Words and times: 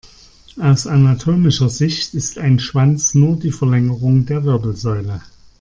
Aus 0.59 0.87
anatomischer 0.87 1.69
Sicht 1.69 2.15
ist 2.15 2.39
ein 2.39 2.57
Schwanz 2.57 3.13
nur 3.13 3.37
die 3.37 3.51
Verlängerung 3.51 4.25
der 4.25 4.43
Wirbelsäule. 4.45 5.21